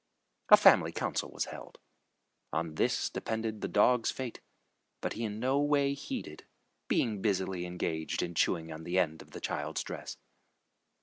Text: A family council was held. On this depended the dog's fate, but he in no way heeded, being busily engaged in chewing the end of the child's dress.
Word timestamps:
A 0.49 0.57
family 0.57 0.91
council 0.91 1.29
was 1.29 1.45
held. 1.45 1.77
On 2.51 2.73
this 2.73 3.07
depended 3.07 3.61
the 3.61 3.67
dog's 3.67 4.09
fate, 4.09 4.41
but 4.99 5.13
he 5.13 5.23
in 5.25 5.39
no 5.39 5.59
way 5.59 5.93
heeded, 5.93 6.43
being 6.87 7.21
busily 7.21 7.67
engaged 7.67 8.23
in 8.23 8.33
chewing 8.33 8.83
the 8.83 8.97
end 8.97 9.21
of 9.21 9.29
the 9.29 9.39
child's 9.39 9.83
dress. 9.83 10.17